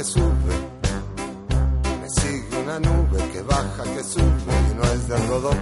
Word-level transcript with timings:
Que 0.00 0.04
sube. 0.04 0.54
Me 2.00 2.08
sigue 2.08 2.62
una 2.62 2.78
nube 2.80 3.18
que 3.32 3.42
baja, 3.42 3.82
que 3.94 4.02
sube 4.02 4.52
y 4.70 4.74
no 4.74 4.84
es 4.84 5.08
de 5.08 5.14
algodón. 5.14 5.58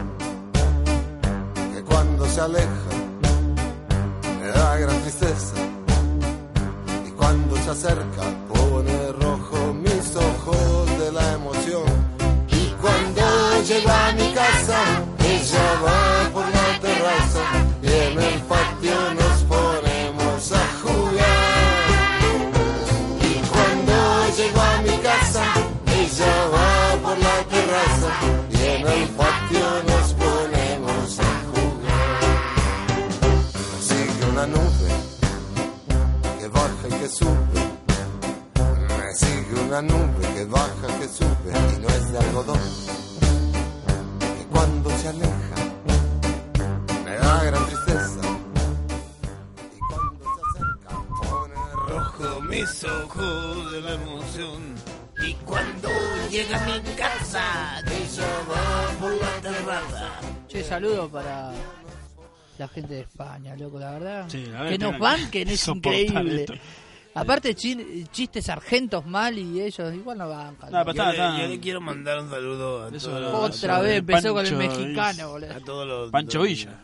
Que 1.74 1.83
cuando 1.83 2.24
se 2.27 2.41
aleja 2.41 2.91
me 4.41 4.48
da 4.48 4.77
gran 4.77 5.01
tristeza. 5.02 5.55
Y 7.09 7.11
cuando 7.20 7.56
se 7.56 7.70
acerca 7.70 8.23
pone 8.52 9.12
rojo 9.24 9.74
mis 9.74 10.06
ojos 10.14 10.98
de 11.00 11.11
la 11.11 11.33
emoción. 11.33 11.89
Y 12.48 12.64
cuando 12.81 13.22
llego 13.66 13.91
a 13.91 14.12
mi 14.12 14.28
que 37.09 37.14
sube. 37.14 37.61
Me 38.89 39.14
sigue 39.14 39.61
una 39.67 39.83
nube 39.83 40.34
que 40.34 40.45
baja, 40.45 40.87
que 41.01 41.09
sube 41.09 41.50
y 41.75 41.81
no 41.81 41.89
es 41.89 42.12
de 42.12 42.19
algodón. 42.19 42.61
Que 44.19 44.45
cuando 44.50 44.91
se 44.98 45.09
aleja 45.09 45.56
me 47.05 47.17
da 47.17 47.45
gran 47.45 47.67
tristeza. 47.67 48.20
Y 49.75 49.78
cuando 49.89 50.25
se 50.34 50.41
acerca 50.48 50.91
pone 51.23 51.55
rojo 51.89 52.41
mis 52.42 52.84
ojos 52.84 53.72
de 53.72 53.81
la 53.81 53.93
emoción. 53.95 54.75
Y 55.27 55.34
cuando 55.34 55.89
llega 56.31 56.62
a 56.62 56.67
mi 56.67 56.81
casa, 56.95 57.81
ella 57.81 58.28
va 58.50 59.00
por 59.00 59.12
la 59.12 59.41
terraza. 59.41 60.20
Che, 60.47 60.62
saludo 60.62 61.09
para 61.09 61.53
la 62.59 62.69
gente 62.69 62.95
de 62.95 63.00
España, 63.00 63.56
loco, 63.56 63.78
la 63.78 63.93
verdad. 63.93 64.25
Sí, 64.28 64.47
la 64.47 64.62
verdad 64.62 64.70
que 64.70 64.78
que 64.78 64.84
nos 64.84 64.98
banquen 64.98 65.48
que 65.48 65.55
es 65.55 65.69
increíble. 65.69 66.41
esto. 66.43 66.55
Aparte, 67.14 67.55
chin- 67.55 68.06
chistes 68.12 68.48
argentos 68.48 69.05
mal 69.06 69.37
y 69.39 69.61
ellos 69.61 69.92
igual 69.95 70.19
no 70.19 70.28
bancan. 70.28 70.70
No, 70.70 70.84
pero 70.84 70.84
Yo, 70.84 70.91
está- 70.91 71.06
le, 71.06 71.11
está- 71.12 71.42
yo 71.42 71.48
le 71.48 71.61
quiero 71.61 71.81
mandar 71.81 72.20
un 72.20 72.31
saludo 72.31 72.84
a 72.84 72.89
Eso 72.91 73.09
todos 73.11 73.20
lo- 73.23 73.33
los, 73.48 73.56
Otra 73.56 73.81
vez 73.81 73.98
empezó 73.98 74.34
con 74.34 74.47
el 74.47 74.55
Pancho 74.55 74.78
mexicano, 74.78 75.19
Is- 75.25 75.27
boludo. 75.33 75.53
a 75.53 75.60
todos 75.60 75.87
los 75.88 76.10
Pancho 76.12 76.43
Villa. 76.43 76.81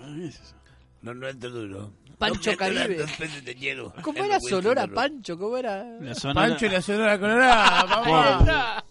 No, 1.03 1.15
no 1.15 1.29
entro 1.29 1.51
duro. 1.51 1.93
Pancho 2.19 2.53
No 2.53 2.57
Caribe. 2.57 2.97
dos 2.99 3.11
peces 3.13 3.45
de 3.45 3.55
hielo. 3.55 3.93
¿Cómo 4.03 4.25
era 4.25 4.39
Sonora 4.41 4.87
Pancho? 4.87 5.37
¿Cómo 5.39 5.57
era? 5.57 5.85
La 6.01 6.15
Sonora- 6.15 6.49
Pancho 6.49 6.67
y 6.67 6.69
la 6.71 6.81
Sonora 6.83 7.19
Colorada, 7.19 7.87
papá. 7.87 8.85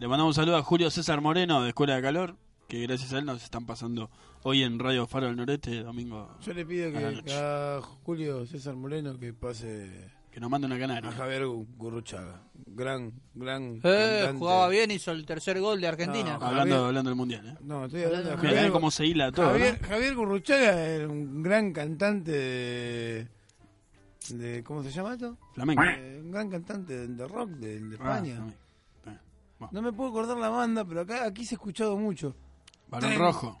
Le 0.00 0.08
mandamos 0.08 0.36
un 0.36 0.42
saludo 0.42 0.56
a 0.56 0.62
Julio 0.62 0.90
César 0.90 1.20
Moreno 1.20 1.62
de 1.62 1.68
Escuela 1.68 1.96
de 1.96 2.02
Calor, 2.02 2.36
que 2.68 2.80
gracias 2.82 3.12
a 3.12 3.18
él 3.18 3.26
nos 3.26 3.42
están 3.42 3.66
pasando 3.66 4.10
hoy 4.44 4.62
en 4.62 4.78
Radio 4.78 5.06
Faro 5.06 5.26
del 5.26 5.36
Noreste, 5.36 5.82
domingo, 5.82 6.34
Yo 6.42 6.54
le 6.54 6.64
pido 6.64 6.88
A 6.88 6.90
la 6.92 6.98
que 7.10 7.14
noche. 7.16 7.34
a 7.36 7.80
Julio 8.04 8.46
César 8.46 8.74
Moreno 8.76 9.18
que 9.18 9.34
pase 9.34 10.10
que 10.30 10.40
nos 10.40 10.48
mande 10.50 10.66
una 10.66 10.76
a 10.76 10.78
canaria. 10.78 11.12
Javier 11.12 11.44
Gurruchaga. 11.46 12.42
Gran, 12.72 13.12
gran. 13.34 13.80
Eh, 13.82 14.32
jugaba 14.38 14.68
bien, 14.68 14.90
hizo 14.92 15.10
el 15.10 15.26
tercer 15.26 15.60
gol 15.60 15.80
de 15.80 15.88
Argentina. 15.88 16.38
No, 16.38 16.46
Hablando, 16.46 16.74
Javier- 16.76 16.86
hablando 16.86 17.10
del 17.10 17.16
Mundial, 17.16 17.46
¿eh? 17.48 17.56
No, 17.62 17.84
estoy 17.86 18.04
hablando 18.04 18.30
de 18.30 18.36
Mirá 18.36 18.48
Javier, 18.50 18.72
cómo 18.72 18.90
se 18.90 19.06
hila 19.06 19.32
todo, 19.32 19.46
Javier, 19.46 19.78
¿no? 19.82 19.88
Javier 19.88 20.14
Gurruchaga 20.14 20.80
era 20.86 21.08
un 21.08 21.42
gran 21.42 21.72
cantante 21.72 22.30
de, 22.30 23.28
de 24.30 24.62
¿cómo 24.62 24.82
se 24.84 24.90
llama 24.92 25.14
esto? 25.14 25.36
Flamenco. 25.54 25.82
Eh, 25.82 26.20
un 26.22 26.30
gran 26.30 26.48
cantante 26.48 26.96
de, 26.96 27.08
de 27.08 27.26
rock 27.28 27.50
de, 27.50 27.80
de 27.80 27.96
Ah, 28.00 28.18
España. 28.18 28.40
Bueno, 29.58 29.70
no 29.72 29.82
me 29.82 29.92
puedo 29.92 30.10
acordar 30.10 30.36
la 30.38 30.48
banda, 30.48 30.84
pero 30.84 31.00
acá 31.02 31.26
aquí 31.26 31.44
se 31.44 31.54
ha 31.54 31.56
escuchado 31.56 31.96
mucho. 31.98 32.34
Barón 32.88 33.10
Ten- 33.10 33.18
Rojo. 33.18 33.60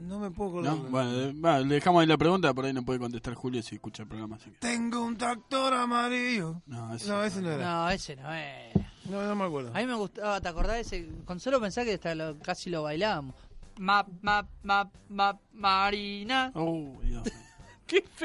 No 0.00 0.18
me 0.18 0.30
puedo 0.30 0.50
acordar. 0.50 0.76
¿No? 0.76 0.82
Bueno, 0.90 1.40
va, 1.40 1.60
le 1.60 1.74
dejamos 1.76 2.00
ahí 2.00 2.06
la 2.06 2.16
pregunta, 2.18 2.52
por 2.52 2.64
ahí 2.64 2.72
no 2.72 2.84
puede 2.84 2.98
contestar 2.98 3.34
Julio 3.34 3.62
si 3.62 3.76
escucha 3.76 4.02
el 4.02 4.08
programa. 4.08 4.36
Así 4.36 4.50
que... 4.50 4.58
Tengo 4.58 5.02
un 5.02 5.16
tractor 5.16 5.72
amarillo. 5.74 6.62
No, 6.66 6.94
ese, 6.94 7.08
No, 7.08 7.22
ese 7.24 7.40
no 7.42 7.50
era. 7.50 7.64
No, 7.64 7.90
ese 7.90 8.16
no 8.16 8.32
es. 8.34 8.74
No, 9.08 9.22
no 9.22 9.34
me 9.34 9.44
acuerdo. 9.44 9.70
A 9.74 9.78
mí 9.80 9.86
me 9.86 9.94
gustaba, 9.94 10.40
¿te 10.40 10.48
acordás 10.48 10.74
de 10.76 10.80
ese? 10.80 11.08
Con 11.24 11.38
solo 11.40 11.60
pensar 11.60 11.84
que 11.84 11.94
hasta 11.94 12.14
lo- 12.14 12.38
casi 12.38 12.70
lo 12.70 12.82
bailábamos. 12.82 13.34
Map, 13.78 14.08
map, 14.22 14.46
map, 14.62 14.92
map, 15.08 15.40
Marina. 15.52 16.52
Oh, 16.54 16.96
Dios. 17.02 17.22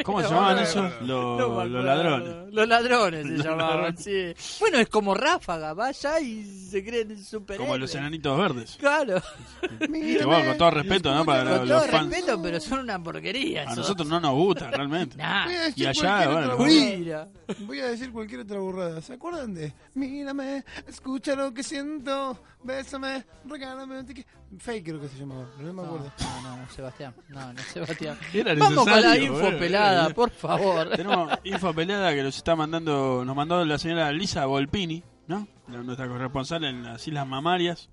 ¿Cómo 0.03 0.21
se 0.21 0.29
llamaban 0.29 0.55
no, 0.55 0.61
esos? 0.61 1.01
no, 1.01 1.37
Los, 1.37 1.69
No 1.69 1.81
ladrones. 1.83 2.53
Los 2.53 2.67
ladrones 2.67 3.25
se 3.25 3.31
Los 3.37 3.45
llamaban, 3.45 3.75
ladrones. 3.93 4.03
sí. 4.03 4.57
Bueno, 4.59 4.77
es 4.79 4.87
como 4.89 5.13
Ráfaga, 5.13 5.73
vaya 5.73 6.19
y 6.21 6.43
se 6.45 6.83
creen 6.83 7.23
super 7.23 7.57
Como 7.57 7.77
los 7.77 7.93
enanitos 7.95 8.37
verdes. 8.37 8.77
Claro, 8.79 9.21
Que 9.79 10.25
bueno, 10.25 10.49
con 10.49 10.57
todo 10.57 10.71
respeto, 10.71 11.13
¿no? 11.13 11.25
Para 11.25 11.41
con 11.43 11.49
los, 11.51 11.59
todo 11.67 11.77
los 11.81 11.87
fans. 11.87 12.09
respeto, 12.09 12.41
pero 12.41 12.59
son 12.59 12.79
una 12.79 13.01
porquería. 13.03 13.61
A 13.61 13.63
esos. 13.65 13.77
nosotros 13.77 14.07
no 14.07 14.19
nos 14.19 14.33
gusta 14.33 14.71
realmente. 14.71 15.17
Nah, 15.17 15.47
Y 15.75 15.85
allá, 15.85 16.29
bueno, 16.29 16.57
mira. 16.59 17.27
Voy 17.59 17.79
a 17.79 17.87
decir 17.87 18.11
cualquier 18.11 18.41
otra 18.41 18.59
burrada. 18.59 19.01
¿Se 19.01 19.13
acuerdan 19.13 19.53
de 19.53 19.73
Mírame, 19.95 20.63
escucha 20.87 21.35
lo 21.35 21.53
que 21.53 21.63
siento, 21.63 22.41
bésame, 22.63 23.25
regálame 23.45 23.99
un 23.99 24.05
tiqui-". 24.07 24.25
Fake 24.57 24.83
creo 24.83 24.99
que 24.99 25.07
se 25.07 25.17
llamaba, 25.19 25.45
pero 25.57 25.67
no 25.71 25.73
me 25.81 25.87
acuerdo. 25.87 26.11
No, 26.19 26.41
no, 26.41 26.57
no, 26.57 26.69
Sebastián. 26.71 27.13
No, 27.27 27.53
no, 27.53 27.61
Sebastián. 27.71 28.17
Era 28.33 28.55
Vamos 28.55 28.83
con 28.83 28.87
la 28.93 28.95
necesario, 29.13 29.33
info 29.49 29.59
pelada, 29.59 30.09
por 30.11 30.29
favor. 30.31 30.89
Tenemos 30.95 31.31
info 31.43 31.73
pelada 31.73 32.13
que 32.13 32.23
nos 32.23 32.35
está 32.37 32.55
mandando, 32.55 33.23
nos 33.25 33.35
mandó 33.35 33.63
la 33.65 33.77
señora 33.77 34.11
Lisa 34.11 34.45
Volpini, 34.45 35.03
¿no? 35.27 35.47
Nuestra 35.67 36.07
corresponsal 36.07 36.63
en 36.63 36.83
las 36.83 37.07
Islas 37.07 37.27
Mamarias. 37.27 37.89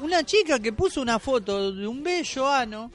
Una 0.00 0.22
chica 0.24 0.58
que 0.58 0.72
puso 0.72 1.00
una 1.02 1.18
foto 1.18 1.72
de 1.72 1.86
un 1.86 2.02
bello 2.02 2.48
ano, 2.50 2.90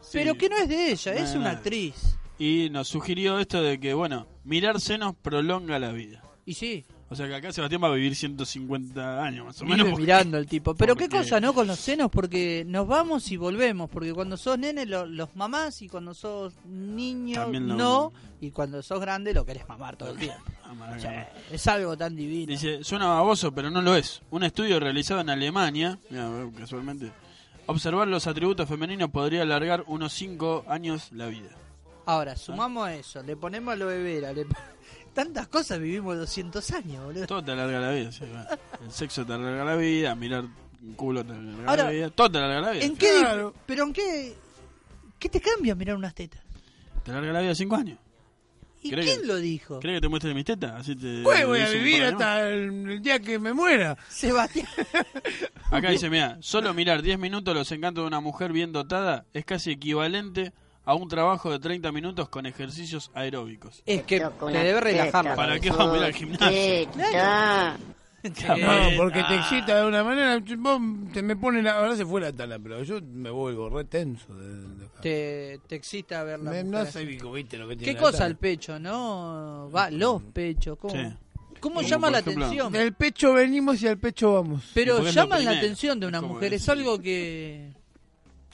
Sí. 0.00 0.10
pero 0.18 0.34
que 0.36 0.48
no 0.48 0.56
es 0.58 0.68
de 0.68 0.92
ella, 0.92 1.14
es 1.14 1.34
una 1.34 1.50
actriz. 1.52 2.16
Y 2.38 2.68
nos 2.70 2.88
sugirió 2.88 3.38
esto 3.38 3.62
de 3.62 3.78
que, 3.80 3.94
bueno, 3.94 4.26
mirar 4.44 4.80
senos 4.80 5.14
prolonga 5.20 5.78
la 5.78 5.92
vida. 5.92 6.22
Y 6.44 6.54
sí, 6.54 6.84
O 7.14 7.16
sea 7.16 7.28
que 7.28 7.34
acá 7.36 7.52
Sebastián 7.52 7.82
va 7.82 7.88
a 7.88 7.92
vivir 7.92 8.14
150 8.16 9.22
años 9.24 9.46
más 9.46 9.62
o 9.62 9.64
vive 9.64 9.76
menos. 9.76 9.90
porque- 9.92 10.02
mirando 10.02 10.36
el 10.38 10.46
tipo. 10.46 10.74
Pero 10.74 10.96
qué 10.96 11.08
cosa, 11.08 11.40
¿no? 11.40 11.54
Con 11.54 11.66
los 11.68 11.78
senos, 11.78 12.10
porque 12.10 12.64
nos 12.66 12.86
vamos 12.88 13.30
y 13.30 13.36
volvemos. 13.36 13.88
Porque 13.88 14.12
cuando 14.12 14.36
sos 14.36 14.58
nene, 14.58 14.84
lo- 14.86 15.06
los 15.06 15.34
mamás, 15.36 15.80
y 15.82 15.88
cuando 15.88 16.12
sos 16.12 16.54
niño, 16.66 17.46
no. 17.52 18.12
Y 18.40 18.50
cuando 18.50 18.82
sos 18.82 19.00
grande, 19.00 19.32
lo 19.32 19.46
querés 19.46 19.66
mamar 19.68 19.96
todo 19.96 20.10
el 20.10 20.18
tiempo. 20.18 20.42
Ah, 20.66 20.94
O 20.96 20.98
sea, 20.98 21.32
es 21.52 21.66
algo 21.68 21.96
tan 21.96 22.16
divino. 22.16 22.50
Dice, 22.50 22.82
suena 22.82 23.06
baboso, 23.06 23.52
pero 23.54 23.70
no 23.70 23.80
lo 23.80 23.94
es. 23.94 24.22
Un 24.30 24.42
estudio 24.42 24.80
realizado 24.80 25.20
en 25.20 25.30
Alemania, 25.30 25.98
mira, 26.10 26.28
casualmente, 26.58 27.12
observar 27.66 28.08
los 28.08 28.26
atributos 28.26 28.68
femeninos 28.68 29.10
podría 29.10 29.42
alargar 29.42 29.84
unos 29.86 30.12
5 30.14 30.64
años 30.66 31.12
la 31.12 31.26
vida. 31.26 31.50
Ahora, 32.06 32.36
sumamos 32.36 32.88
a 32.88 32.94
eso, 32.94 33.22
le 33.22 33.36
ponemos 33.36 33.72
a 33.72 33.76
lo 33.76 33.86
bebera, 33.86 34.32
le 34.32 34.46
pon- 34.46 34.56
tantas 35.14 35.48
cosas 35.48 35.78
vivimos 35.80 36.16
200 36.18 36.70
años, 36.72 37.04
boludo. 37.04 37.26
Todo 37.26 37.42
te 37.42 37.52
alarga 37.52 37.80
la 37.80 37.90
vida, 37.92 38.12
sí, 38.12 38.24
bueno. 38.28 38.46
El 38.84 38.90
sexo 38.90 39.24
te 39.24 39.32
alarga 39.32 39.64
la 39.64 39.76
vida, 39.76 40.14
mirar 40.14 40.44
un 40.82 40.94
culo 40.94 41.24
te 41.24 41.32
alarga 41.32 41.70
Ahora, 41.70 41.84
la 41.84 41.90
vida, 41.90 42.10
todo 42.10 42.30
te 42.30 42.38
alarga 42.38 42.60
la 42.60 42.70
vida. 42.72 42.84
¿En 42.84 42.96
qué? 42.96 43.16
Claro. 43.20 43.54
Pero 43.66 43.84
en 43.84 43.92
qué 43.92 44.34
¿Qué 45.18 45.28
te 45.30 45.40
cambia 45.40 45.74
mirar 45.74 45.96
unas 45.96 46.14
tetas? 46.14 46.42
Te 47.02 47.10
alarga 47.10 47.32
la 47.32 47.40
vida 47.40 47.54
5 47.54 47.76
años. 47.76 47.98
¿Y 48.82 48.90
¿Cree 48.90 49.04
quién 49.06 49.20
que- 49.22 49.26
lo 49.26 49.36
dijo? 49.36 49.80
¿Crees 49.80 49.96
que 49.96 50.00
te 50.02 50.08
muestre 50.08 50.34
mis 50.34 50.44
tetas? 50.44 50.72
Así 50.80 50.94
te, 50.94 51.22
Pues 51.22 51.46
voy 51.46 51.60
a 51.60 51.70
vivir 51.70 52.02
hasta 52.04 52.46
el, 52.50 52.90
el 52.90 53.00
día 53.00 53.18
que 53.20 53.38
me 53.38 53.54
muera. 53.54 53.96
Sebastián. 54.10 54.66
Acá 55.70 55.88
dice, 55.90 56.10
mira, 56.10 56.36
solo 56.40 56.74
mirar 56.74 57.00
10 57.00 57.18
minutos 57.18 57.54
los 57.54 57.72
encantos 57.72 58.04
de 58.04 58.08
una 58.08 58.20
mujer 58.20 58.52
bien 58.52 58.72
dotada 58.72 59.24
es 59.32 59.46
casi 59.46 59.70
equivalente 59.70 60.52
a 60.84 60.94
un 60.94 61.08
trabajo 61.08 61.50
de 61.50 61.58
30 61.58 61.90
minutos 61.92 62.28
con 62.28 62.46
ejercicios 62.46 63.10
aeróbicos. 63.14 63.82
Es 63.86 64.02
que 64.02 64.20
te 64.20 64.58
debe 64.58 64.80
relajar 64.80 65.24
la 65.24 65.34
¿Para 65.36 65.58
qué 65.60 65.70
vamos 65.70 65.94
a 65.94 65.98
ir 65.98 66.04
al 66.04 66.12
gimnasio? 66.12 66.88
No, 68.24 68.96
porque 68.96 69.22
te 69.22 69.34
excita 69.34 69.80
de 69.82 69.86
una 69.86 70.02
manera. 70.02 70.42
Vos 70.56 70.80
te 71.12 71.22
me 71.22 71.36
pone 71.36 71.62
la. 71.62 71.72
Ahora 71.76 71.94
se 71.94 72.06
fue 72.06 72.22
la 72.22 72.32
tala, 72.32 72.58
pero 72.58 72.82
yo 72.82 72.98
me 73.02 73.28
vuelvo 73.28 73.68
re 73.68 73.84
tenso. 73.84 74.34
De, 74.34 74.48
de- 74.62 74.88
Te, 75.02 75.60
te 75.68 75.74
excita 75.76 76.22
ver 76.24 76.40
la 76.40 76.50
Me- 76.50 76.64
no 76.64 76.86
sé, 76.86 77.04
viste 77.04 77.58
lo 77.58 77.68
que 77.68 77.76
tiene. 77.76 77.84
¿Qué 77.84 77.92
la 77.92 78.00
cosa 78.00 78.18
tala. 78.18 78.30
el 78.30 78.36
pecho, 78.36 78.78
no? 78.78 79.70
Va, 79.74 79.90
los 79.90 80.22
pechos, 80.22 80.78
¿cómo? 80.78 80.94
Sí. 80.94 81.00
¿Cómo 81.60 81.76
Como 81.76 81.82
llama 81.88 82.10
la 82.10 82.18
ejemplo, 82.20 82.44
atención? 82.46 82.72
Del 82.72 82.92
pecho 82.94 83.34
venimos 83.34 83.82
y 83.82 83.88
al 83.88 83.98
pecho 83.98 84.34
vamos. 84.34 84.70
Pero 84.74 85.02
llaman 85.02 85.44
la 85.44 85.50
atención 85.52 86.00
de 86.00 86.06
una 86.06 86.20
mujer, 86.22 86.54
es 86.54 86.66
algo 86.68 86.98
que 86.98 87.72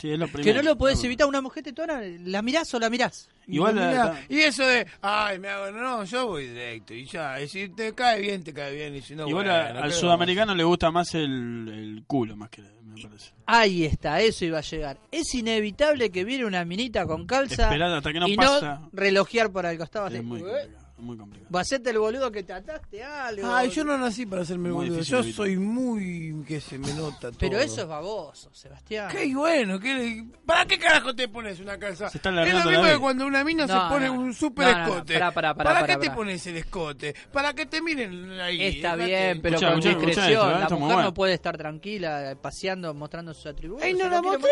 Sí, 0.01 0.11
es 0.11 0.19
lo 0.19 0.27
que 0.29 0.55
no 0.55 0.63
lo 0.63 0.77
podés 0.79 1.03
evitar. 1.05 1.27
Una 1.27 1.41
mujer 1.41 1.63
te 1.63 1.73
tona, 1.73 2.01
¿la 2.25 2.41
mirás 2.43 2.73
o 2.75 2.79
la 2.79 2.89
mirás? 2.89 3.29
Igual 3.47 3.75
y, 3.77 3.79
la- 3.81 4.21
y 4.29 4.39
eso 4.41 4.67
de, 4.67 4.87
ay, 5.03 5.39
me 5.39 5.49
hago, 5.49 5.71
no, 5.73 6.05
yo 6.05 6.27
voy 6.29 6.47
directo 6.47 6.95
y 6.95 7.05
ya, 7.05 7.41
y 7.41 7.49
si 7.49 7.69
te 7.69 7.95
cae 7.95 8.21
bien, 8.21 8.43
te 8.45 8.55
cae 8.55 8.75
bien, 8.75 8.95
y 8.95 9.03
si 9.03 9.15
no, 9.15 9.29
Igual 9.29 9.47
bueno, 9.47 9.53
a- 9.59 9.83
al 9.85 9.93
sudamericano 9.93 10.55
le 10.55 10.63
gusta 10.65 10.91
más 10.91 11.15
el, 11.15 11.69
el 11.69 12.05
culo, 12.07 12.37
más 12.37 12.49
que 12.49 12.63
me 12.63 13.03
parece. 13.03 13.33
Ahí 13.47 13.85
está, 13.85 14.21
eso 14.21 14.45
iba 14.45 14.59
a 14.59 14.63
llegar. 14.63 14.99
Es 15.11 15.35
inevitable 15.35 16.11
que 16.11 16.25
viene 16.25 16.45
una 16.45 16.65
minita 16.65 17.05
con 17.07 17.27
calza 17.27 17.65
Esperar 17.65 17.93
hasta 17.93 18.13
que 18.13 18.21
no 18.21 18.29
y 18.29 18.37
pasa. 18.37 18.81
no 18.81 18.91
relojear 18.93 19.51
por 19.53 19.67
el 19.67 19.77
costado. 19.79 20.07
así, 20.07 20.17
Es 20.17 20.25
muy 20.25 20.41
"Eh". 20.41 20.45
complicado. 20.45 20.90
Muy 21.01 21.17
complicado. 21.17 21.51
Va 21.55 21.61
a 21.61 21.63
hacerte 21.63 21.91
el 21.91 21.99
boludo 21.99 22.31
que 22.31 22.43
te 22.43 22.53
ataste 22.53 23.03
algo. 23.03 23.53
Ay, 23.53 23.71
yo 23.71 23.85
no 23.85 23.97
nací 23.99 24.27
para 24.27 24.43
hacerme 24.43 24.69
el 24.69 24.75
boludo, 24.75 25.01
yo 25.01 25.19
evitar. 25.19 25.35
soy 25.35 25.57
muy, 25.57 26.45
que 26.47 26.61
se 26.61 26.79
me 26.79 26.93
nota 26.95 27.21
todo. 27.31 27.39
Pero 27.39 27.59
eso 27.59 27.83
es 27.83 27.87
baboso, 27.87 28.51
Sebastián. 28.53 29.09
Qué 29.11 29.35
bueno, 29.35 29.79
¿qué, 29.81 30.25
¿para 30.45 30.67
qué 30.67 30.79
carajo 30.79 31.15
te 31.15 31.29
pones 31.29 31.59
una 31.61 31.79
calza? 31.79 32.09
Se 32.11 32.19
está 32.19 32.31
es 32.45 32.53
lo 32.65 32.71
mismo 32.71 32.85
que 32.85 32.99
cuando 32.99 33.27
una 33.27 33.43
mina 33.45 33.67
No, 33.67 33.73
se 33.85 33.89
pone 33.95 34.07
no. 34.07 34.13
un 34.15 34.35
super 34.35 34.67
No, 34.67 34.73
no, 34.73 34.79
no, 34.79 34.85
escote. 34.93 35.15
pará, 35.15 35.31
pará, 35.33 35.55
pará, 35.55 35.71
¿Para 35.71 35.81
pará, 35.81 35.95
qué 35.95 36.01
te 36.01 36.07
pará. 36.07 36.17
pones 36.17 36.47
el 36.47 36.57
escote? 36.57 37.15
Para 37.33 37.53
que 37.55 37.67
te 37.67 37.81
miren 37.83 38.31
ahí. 38.41 38.63
Está 38.63 38.97
bien, 38.97 39.41
pero 39.43 39.57
Escuchá, 39.57 39.71
con 39.73 39.79
escuchá, 39.79 39.91
escuchá 39.91 40.07
discreción. 40.27 40.51
esto, 40.51 40.57
¿eh? 40.57 40.61
la 40.61 40.77
mujer 40.77 40.95
bueno. 40.95 41.03
no 41.03 41.15
puede 41.15 41.35
estar 41.35 41.57
tranquila, 41.57 42.37
paseando, 42.41 42.93
mostrando 42.95 43.35
sus 43.35 43.47
atributos. 43.47 43.85
Ay, 43.85 43.95
no 43.95 44.09
la 44.09 44.23
mostré. 44.23 44.51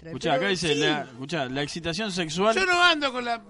Pero 0.00 0.32
acá 0.32 0.48
dice, 0.48 0.74
la, 0.74 1.02
escuchá, 1.02 1.46
la 1.46 1.62
excitación 1.62 2.10
sexual... 2.12 2.54
Yo 2.54 2.64
no 2.66 2.82
ando 2.82 3.12
con 3.12 3.24
la, 3.24 3.40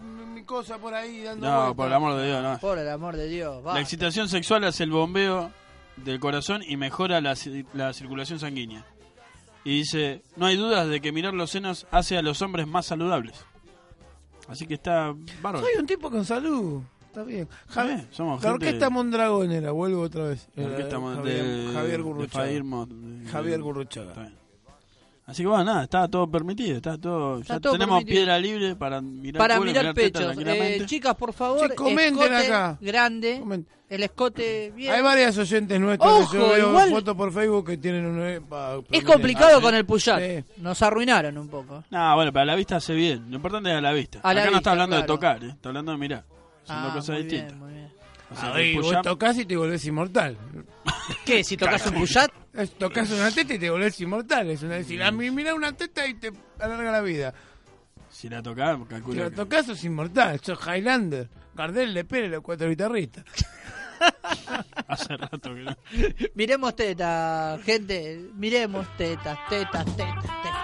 cosa 0.46 0.78
por 0.78 0.94
ahí 0.94 1.22
dando 1.22 1.46
No, 1.46 1.52
vueltas. 1.56 1.74
por 1.76 1.86
el 1.88 1.92
amor 1.92 2.14
de 2.16 2.26
Dios, 2.26 2.42
no. 2.42 2.58
Por 2.58 2.78
el 2.78 2.88
amor 2.88 3.16
de 3.16 3.28
Dios, 3.28 3.66
va. 3.66 3.74
La 3.74 3.80
excitación 3.80 4.28
sexual 4.28 4.64
hace 4.64 4.84
el 4.84 4.90
bombeo 4.90 5.50
del 5.96 6.18
corazón 6.20 6.62
y 6.66 6.76
mejora 6.76 7.20
la, 7.20 7.34
la 7.74 7.92
circulación 7.92 8.38
sanguínea. 8.38 8.84
Y 9.64 9.78
dice, 9.78 10.22
no 10.36 10.46
hay 10.46 10.56
dudas 10.56 10.88
de 10.88 11.00
que 11.00 11.10
mirar 11.12 11.34
los 11.34 11.50
senos 11.50 11.86
hace 11.90 12.16
a 12.16 12.22
los 12.22 12.40
hombres 12.40 12.66
más 12.68 12.86
saludables. 12.86 13.44
Así 14.48 14.66
que 14.66 14.74
está 14.74 15.12
bárbaro. 15.42 15.66
Soy 15.66 15.74
un 15.80 15.86
tipo 15.86 16.08
con 16.10 16.24
salud. 16.24 16.82
Está 17.06 17.24
bien. 17.24 17.48
Javier, 17.68 17.96
bien, 17.96 18.08
somos 18.12 18.42
la 18.42 18.50
gente- 18.50 18.66
orquesta 18.66 18.90
Mondragón 18.90 19.50
era, 19.50 19.72
vuelvo 19.72 20.02
otra 20.02 20.24
vez. 20.24 20.48
La 20.54 20.66
orquesta 20.66 20.98
mo- 21.00 21.14
Javier, 21.16 21.44
de, 21.44 21.72
Javier 21.72 22.02
Gurruchaga. 22.02 22.46
Javier 23.32 23.60
Gurruchaga. 23.62 24.30
Así 25.26 25.42
que 25.42 25.48
bueno, 25.48 25.64
nada, 25.64 25.82
está 25.82 26.06
todo 26.06 26.30
permitido, 26.30 26.76
está 26.76 26.96
todo, 26.98 27.40
Está 27.40 27.54
ya 27.54 27.60
todo 27.60 27.72
tenemos 27.72 27.98
permitido. 27.98 28.16
piedra 28.24 28.38
libre 28.38 28.76
para 28.76 29.00
mirar 29.00 29.38
Para 29.40 29.56
culo, 29.58 29.72
mirar 29.72 29.92
pechos. 29.92 30.22
tranquilamente. 30.24 30.76
Eh, 30.84 30.86
chicas, 30.86 31.16
por 31.16 31.32
favor, 31.32 31.68
Sí, 31.68 31.74
comenten 31.74 32.14
escote 32.14 32.46
acá. 32.46 32.78
grande, 32.80 33.40
Comenten. 33.40 33.74
el 33.88 34.02
escote 34.04 34.70
bien. 34.76 34.92
Hay 34.94 35.02
varias 35.02 35.36
oyentes 35.36 35.80
nuestras 35.80 36.30
que 36.30 36.38
yo 36.38 36.48
veo 36.50 36.68
igual- 36.68 36.90
fotos 36.90 37.16
por 37.16 37.32
Facebook 37.32 37.66
que 37.66 37.76
tienen 37.76 38.06
un... 38.06 38.20
eh, 38.22 38.40
Es 38.92 39.02
complicado 39.02 39.58
Ah, 39.58 39.60
con 39.60 39.74
el 39.74 39.84
puyat. 39.84 40.20
Sí. 40.20 40.44
Nos 40.58 40.80
arruinaron 40.82 41.36
un 41.38 41.48
poco. 41.48 41.82
No, 41.90 42.14
bueno, 42.14 42.32
para 42.32 42.44
la 42.46 42.54
vista 42.54 42.76
hace 42.76 42.94
bien. 42.94 43.28
Lo 43.28 43.34
importante 43.36 43.68
es 43.70 43.76
a 43.76 43.80
la 43.80 43.92
vista. 43.92 44.20
A 44.22 44.32
la 44.32 44.42
Acá 44.42 44.50
no 44.52 44.56
vista, 44.56 44.58
está 44.58 44.70
hablando 44.70 44.96
de 44.96 45.02
tocar, 45.02 45.42
¿eh? 45.42 45.48
está 45.48 45.70
hablando 45.70 45.90
de 45.90 45.98
mirar. 45.98 46.24
Son 46.62 46.76
Ah, 46.76 46.82
dos 46.84 46.92
cosas 46.94 47.14
muy 47.16 47.22
distintas. 47.24 47.48
bien, 47.48 47.58
muy 47.64 47.72
bien. 47.72 47.92
O 48.30 48.36
sea, 48.36 48.54
Ahí 48.54 48.76
el 48.76 48.80
vos 48.82 49.02
tocas 49.02 49.38
y 49.38 49.44
te 49.44 49.56
volvés 49.56 49.84
inmortal. 49.86 50.36
¿Qué? 51.26 51.44
Si 51.44 51.56
tocas 51.56 51.84
un 51.86 51.94
Es- 52.54 52.70
Tocas 52.78 53.10
una 53.10 53.30
teta 53.30 53.52
y 53.54 53.58
te 53.58 53.68
volvés 53.68 54.00
inmortal. 54.00 54.48
Es 54.50 54.62
una 54.62 54.76
decir, 54.76 55.02
a 55.02 55.10
mí 55.10 55.30
mira 55.30 55.54
una 55.54 55.72
teta 55.72 56.06
y 56.06 56.14
te 56.14 56.32
alarga 56.58 56.90
la 56.92 57.00
vida. 57.02 57.34
si 58.10 58.30
la 58.30 58.42
tocás, 58.42 58.78
Si 58.78 58.84
calcula. 58.86 59.24
la 59.24 59.30
que- 59.30 59.36
tocas 59.36 59.66
sos 59.66 59.84
inmortal. 59.84 60.40
Sos 60.40 60.58
Highlander. 60.66 61.28
Gardel, 61.54 61.92
Le 61.92 62.04
Pérez, 62.04 62.30
los 62.30 62.40
cuatro 62.42 62.68
guitarristas. 62.68 63.24
Hace 64.88 65.16
rato 65.16 65.54
que 65.54 65.62
no. 65.62 65.76
miremos 66.34 66.76
tetas, 66.76 67.60
gente. 67.62 68.28
Miremos 68.34 68.86
tetas, 68.96 69.38
tetas. 69.48 69.84
tetas, 69.84 70.22
tetas. 70.22 70.55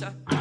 cabeza 0.00 0.33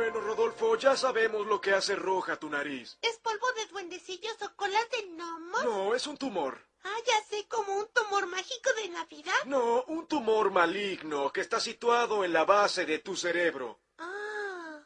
Bueno, 0.00 0.18
Rodolfo, 0.20 0.76
ya 0.78 0.96
sabemos 0.96 1.46
lo 1.46 1.60
que 1.60 1.74
hace 1.74 1.94
roja 1.94 2.38
tu 2.38 2.48
nariz. 2.48 2.96
¿Es 3.02 3.18
polvo 3.18 3.52
de 3.52 3.66
duendecillos 3.66 4.34
o 4.40 4.56
colas 4.56 4.88
de 4.92 5.08
gnomos? 5.08 5.62
No, 5.62 5.94
es 5.94 6.06
un 6.06 6.16
tumor. 6.16 6.58
Ah, 6.82 6.96
ya 7.06 7.22
sé, 7.28 7.46
como 7.48 7.76
un 7.76 7.86
tumor 7.92 8.26
mágico 8.26 8.70
de 8.80 8.88
Navidad. 8.88 9.44
No, 9.44 9.84
un 9.88 10.06
tumor 10.06 10.50
maligno 10.50 11.30
que 11.30 11.42
está 11.42 11.60
situado 11.60 12.24
en 12.24 12.32
la 12.32 12.46
base 12.46 12.86
de 12.86 13.00
tu 13.00 13.14
cerebro. 13.14 13.78
Ah. 13.98 14.80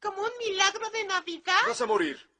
¿Como 0.00 0.22
un 0.22 0.38
milagro 0.38 0.88
de 0.90 1.04
Navidad? 1.06 1.60
Vas 1.66 1.80
a 1.80 1.86
morir. 1.86 2.30